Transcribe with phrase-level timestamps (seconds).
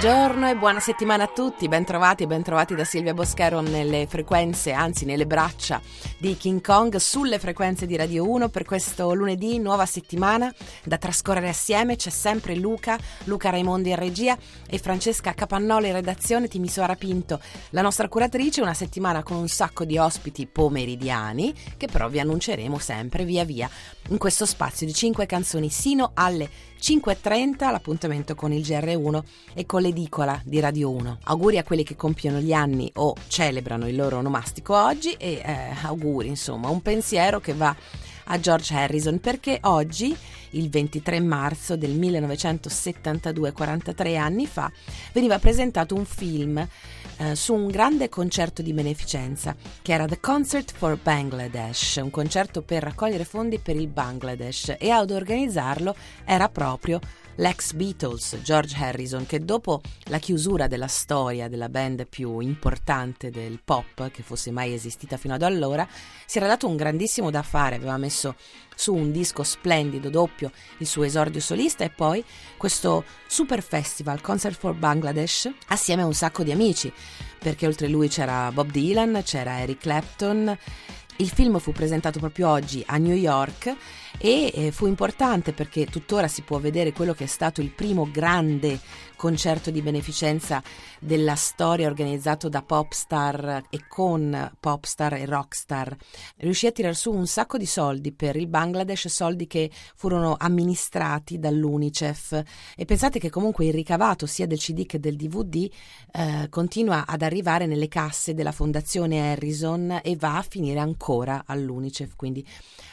[0.00, 5.04] Buongiorno e buona settimana a tutti, bentrovati e bentrovati da Silvia Boschero nelle frequenze, anzi
[5.04, 5.78] nelle braccia
[6.16, 10.50] di King Kong sulle frequenze di Radio 1 per questo lunedì, nuova settimana
[10.84, 11.96] da trascorrere assieme.
[11.96, 17.38] C'è sempre Luca, Luca Raimondi in regia e Francesca Capannolo in redazione, Timisoara Pinto,
[17.72, 22.78] la nostra curatrice, una settimana con un sacco di ospiti pomeridiani che però vi annunceremo
[22.78, 23.68] sempre via via
[24.08, 26.48] in questo spazio di 5 canzoni sino alle
[26.80, 31.18] 5.30 l'appuntamento con il GR1 e con l'edicola di Radio 1.
[31.24, 35.74] Auguri a quelli che compiono gli anni o celebrano il loro onomastico oggi e eh,
[35.82, 37.74] auguri insomma un pensiero che va
[38.32, 40.16] a George Harrison perché oggi,
[40.50, 44.70] il 23 marzo del 1972, 43 anni fa,
[45.12, 46.64] veniva presentato un film
[47.16, 52.62] eh, su un grande concerto di beneficenza che era The Concert for Bangladesh, un concerto
[52.62, 57.00] per raccogliere fondi per il Bangladesh e ad organizzarlo era proprio
[57.36, 63.60] l'ex Beatles, George Harrison, che dopo la chiusura della storia della band più importante del
[63.64, 65.86] pop che fosse mai esistita fino ad allora,
[66.26, 68.34] si era dato un grandissimo da fare, aveva messo
[68.74, 72.24] su un disco splendido doppio, il suo esordio solista e poi
[72.56, 76.92] questo super festival Concert for Bangladesh assieme a un sacco di amici,
[77.38, 80.58] perché oltre lui c'era Bob Dylan, c'era Eric Clapton.
[81.20, 83.76] Il film fu presentato proprio oggi a New York
[84.16, 88.08] e eh, fu importante perché tuttora si può vedere quello che è stato il primo
[88.10, 88.80] grande
[89.16, 90.62] concerto di beneficenza
[90.98, 95.94] della storia organizzato da Popstar e con Popstar e Rockstar.
[96.38, 101.38] Riuscì a tirar su un sacco di soldi per il Bangladesh, soldi che furono amministrati
[101.38, 102.42] dall'UNICEF
[102.74, 105.70] e pensate che comunque il ricavato sia del CD che del DVD
[106.12, 111.08] eh, continua ad arrivare nelle casse della fondazione Harrison e va a finire ancora
[111.44, 112.46] all'UNICEF, quindi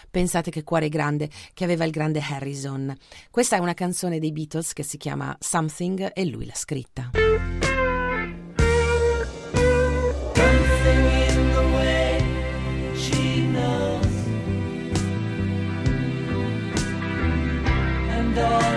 [0.09, 2.95] Pensate che cuore grande che aveva il grande Harrison.
[3.29, 7.11] Questa è una canzone dei Beatles che si chiama Something e lui l'ha scritta.
[18.39, 18.76] all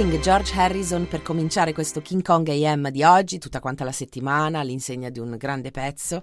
[0.00, 4.60] Something George Harrison per cominciare questo King Kong AM di oggi, tutta quanta la settimana,
[4.60, 6.22] all'insegna di un grande pezzo,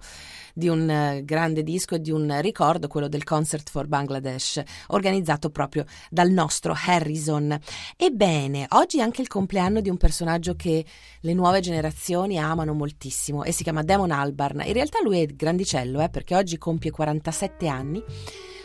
[0.55, 5.51] di un eh, grande disco e di un ricordo, quello del Concert for Bangladesh, organizzato
[5.51, 7.55] proprio dal nostro Harrison.
[7.95, 10.83] Ebbene, oggi è anche il compleanno di un personaggio che
[11.19, 14.63] le nuove generazioni amano moltissimo e si chiama Damon Albarn.
[14.65, 18.03] In realtà lui è grandicello, eh, perché oggi compie 47 anni.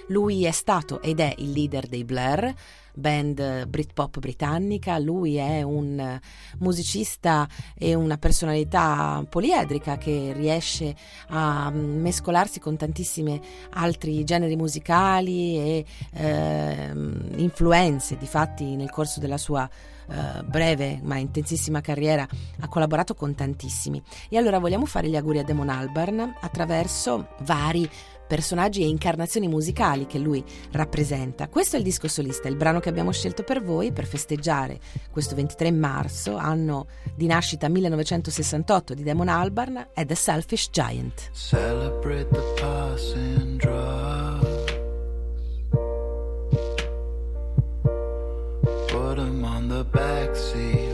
[0.08, 2.52] Lui è stato ed è il leader dei Blur,
[2.94, 6.20] band Britpop britannica, lui è un
[6.58, 10.94] musicista e una personalità poliedrica che riesce
[11.28, 16.92] a mescolarsi con tantissimi altri generi musicali e eh,
[17.36, 19.68] influenze, difatti nel corso della sua
[20.04, 22.26] Uh, breve ma intensissima carriera
[22.60, 24.02] ha collaborato con tantissimi.
[24.28, 27.88] E allora vogliamo fare gli auguri a Damon Albarn attraverso vari
[28.32, 31.48] personaggi e incarnazioni musicali che lui rappresenta.
[31.48, 34.80] Questo è il disco solista, il brano che abbiamo scelto per voi per festeggiare
[35.10, 41.28] questo 23 marzo, anno di nascita 1968 di Damon Albarn, è The Selfish Giant.
[41.34, 44.80] Celebrate the passing drugs.
[48.86, 50.91] Put on the backseat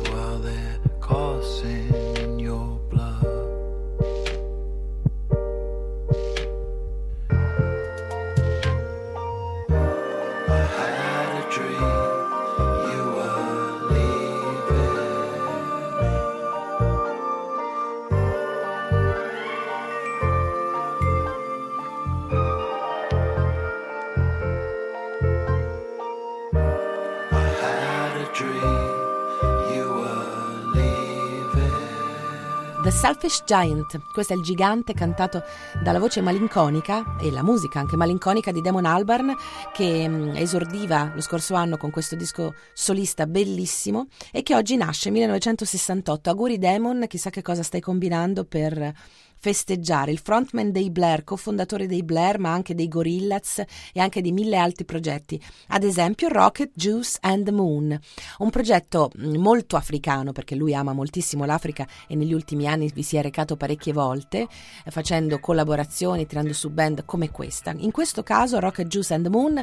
[32.89, 35.43] The Selfish Giant, questo è il gigante cantato
[35.83, 39.37] dalla voce malinconica e la musica anche malinconica di Damon Albarn
[39.75, 45.11] che mh, esordiva lo scorso anno con questo disco solista bellissimo e che oggi nasce
[45.11, 46.31] 1968.
[46.31, 48.95] Auguri Damon, chissà che cosa stai combinando per
[49.39, 50.11] festeggiare.
[50.11, 53.63] Il frontman dei Blair, cofondatore dei Blair, ma anche dei Gorillaz
[53.93, 57.99] e anche di mille altri progetti, ad esempio Rocket, Juice and the Moon,
[58.39, 63.03] un progetto mm, molto africano perché lui ama moltissimo l'Africa e negli ultimi anni vi
[63.03, 64.47] si è recato parecchie volte
[64.85, 67.75] eh, facendo collaborazioni, tirando su band come questa.
[67.77, 69.63] In questo caso Rocket, Juice and the Moon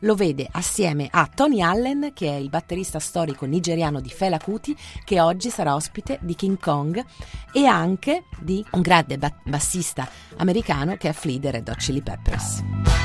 [0.00, 4.76] lo vede assieme a Tony Allen che è il batterista storico nigeriano di Fela Kuti
[5.04, 7.04] che oggi sarà ospite di King Kong
[7.52, 12.02] e anche di un grande grande bassista americano che è Flea dei Red Hot Chili
[12.02, 12.95] Peppers.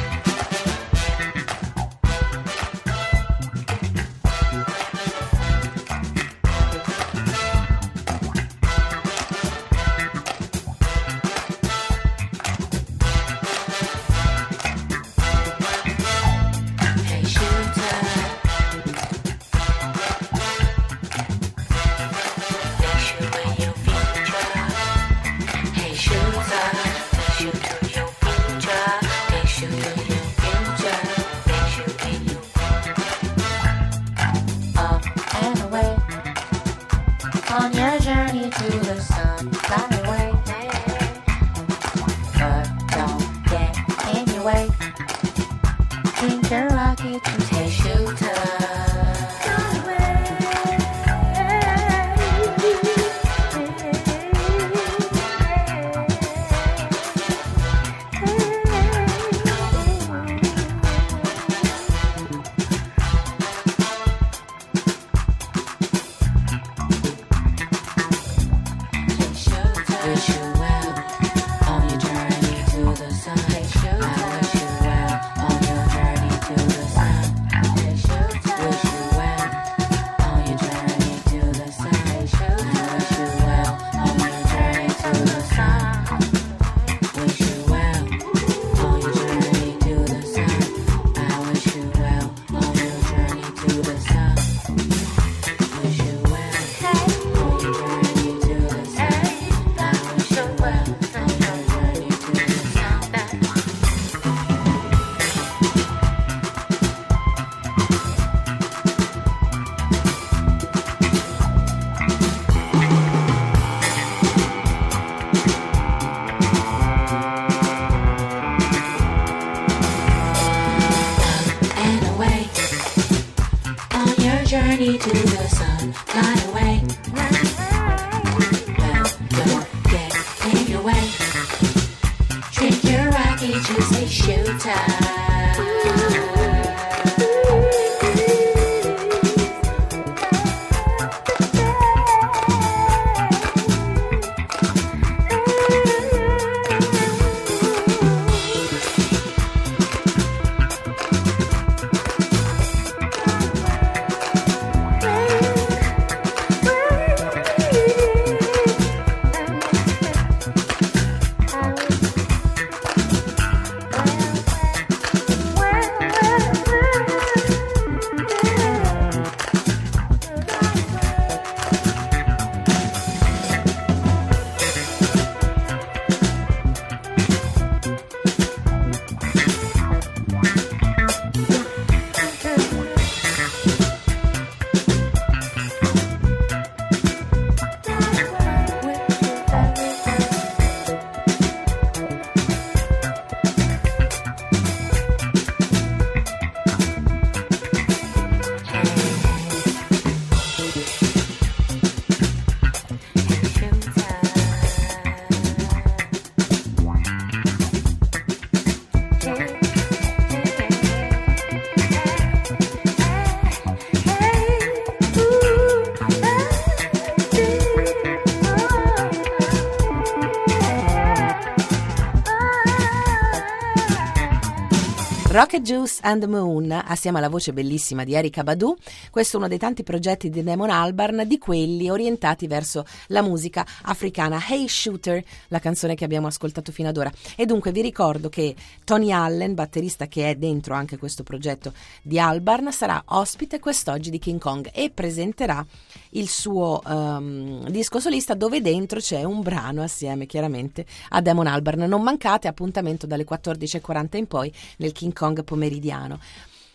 [225.32, 228.76] Rocket Juice and the Moon, assieme alla voce bellissima di Erika Badu,
[229.10, 233.66] questo è uno dei tanti progetti di Damon Albarn, di quelli orientati verso la musica
[233.84, 234.44] africana.
[234.46, 237.10] Hey Shooter, la canzone che abbiamo ascoltato fino ad ora.
[237.38, 241.72] E dunque vi ricordo che Tony Allen, batterista che è dentro anche questo progetto
[242.02, 245.66] di Albarn, sarà ospite quest'oggi di King Kong e presenterà
[246.10, 251.84] il suo um, disco solista dove dentro c'è un brano assieme chiaramente a Damon Albarn.
[251.84, 256.20] Non mancate appuntamento dalle 14.40 in poi nel King Kong Kong pomeridiano.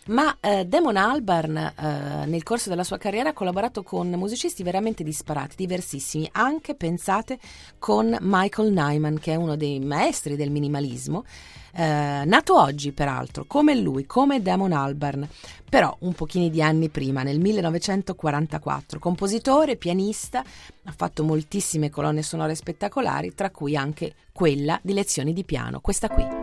[0.07, 5.03] Ma eh, Damon Albarn eh, nel corso della sua carriera ha collaborato con musicisti veramente
[5.03, 7.37] disparati, diversissimi, anche pensate
[7.77, 11.25] con Michael Nyman, che è uno dei maestri del minimalismo,
[11.73, 15.27] eh, nato oggi peraltro, come lui, come Damon Albarn,
[15.69, 18.99] però un pochino di anni prima, nel 1944.
[18.99, 25.43] Compositore, pianista, ha fatto moltissime colonne sonore spettacolari, tra cui anche quella di lezioni di
[25.43, 26.36] piano, questa qui.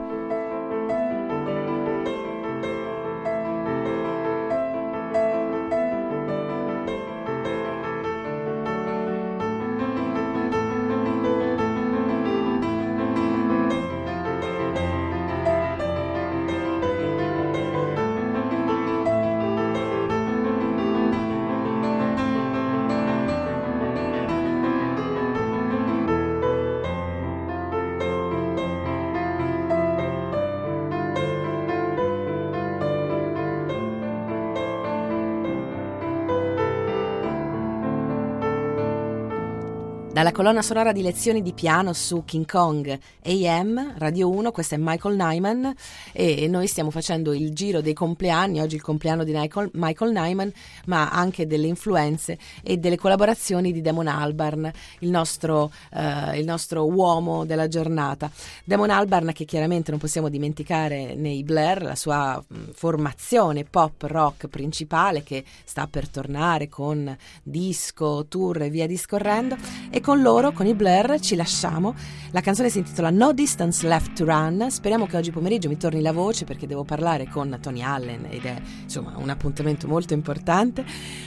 [40.14, 44.78] Dalla colonna sonora di lezioni di piano su King Kong AM, Radio 1, questo è
[44.80, 45.75] Michael Nyman
[46.12, 50.52] e noi stiamo facendo il giro dei compleanni, oggi il compleanno di Michael, Michael Nyman,
[50.87, 56.88] ma anche delle influenze e delle collaborazioni di Damon Albarn, il nostro, uh, il nostro
[56.88, 58.30] uomo della giornata.
[58.62, 64.47] Damon Albarn che chiaramente non possiamo dimenticare nei Blair, la sua mh, formazione pop rock
[64.47, 69.56] principale che sta per tornare con disco, tour e via discorrendo
[69.90, 71.94] e con loro, con i Blair, ci lasciamo.
[72.32, 74.66] La canzone si intitola No Distance Left to Run.
[74.68, 78.44] Speriamo che oggi pomeriggio mi torni la voce perché devo parlare con Tony Allen ed
[78.44, 80.84] è insomma un appuntamento molto importante.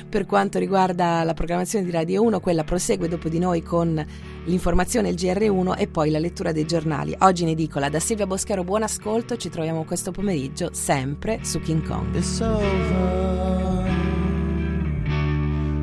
[0.08, 4.06] Per quanto riguarda la programmazione di Radio 1, quella prosegue dopo di noi con
[4.46, 7.16] l'informazione, il GR1 e poi la lettura dei giornali.
[7.22, 11.84] Oggi in edicola da Silvia Boschero, buon ascolto, ci troviamo questo pomeriggio sempre su King
[11.84, 12.14] Kong.
[12.14, 13.88] It's over.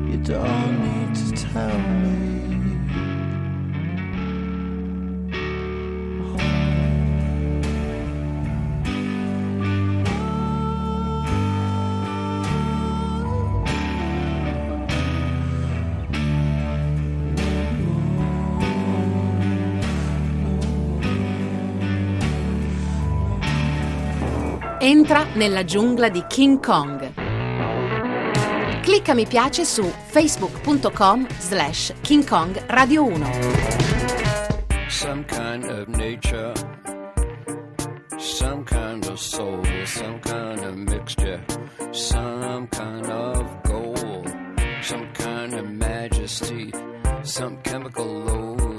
[0.07, 2.24] You don't need to tell me.
[24.85, 27.13] Entra nella giungla di King Kong.
[28.83, 33.25] Clicca mi piace su facebook.com slash King Kong Radio 1.
[34.87, 36.53] Some kind of nature,
[38.19, 41.43] some kind of soul, some kind of mixture,
[41.89, 44.31] some kind of gold,
[44.81, 46.71] some kind of majesty,
[47.23, 48.74] some chemical load.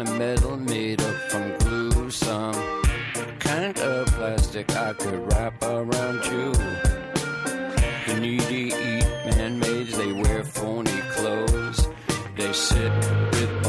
[0.00, 2.54] Kind of metal made up from glue, some
[3.38, 6.52] kind of plastic I could wrap around you.
[8.06, 11.86] The needy eat man-made, they wear phony clothes.
[12.34, 12.92] They sit
[13.32, 13.59] with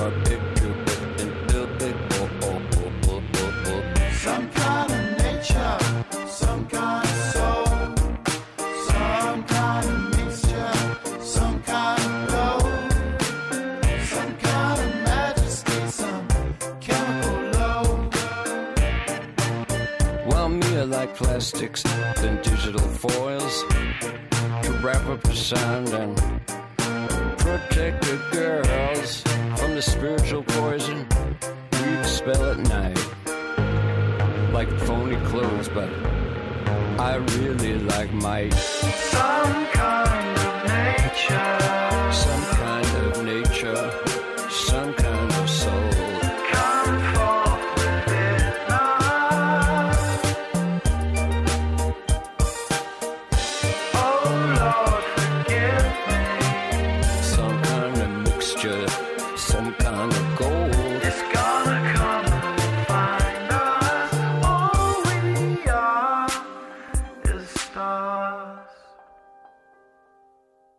[21.01, 21.81] like plastics
[22.21, 23.63] than digital foils
[24.61, 26.15] to wrap up the sound and
[27.39, 29.21] protect the girls
[29.57, 31.07] from the spiritual poison
[31.73, 32.99] we expel at night.
[34.53, 35.89] Like phony clothes, but
[36.99, 42.11] I really like my Some kind of nature.
[42.11, 42.60] Some